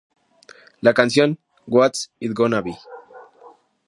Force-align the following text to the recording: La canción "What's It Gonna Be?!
La 0.81 0.95
canción 0.95 1.37
"What's 1.67 2.09
It 2.19 2.33
Gonna 2.33 2.61
Be?! 2.63 2.75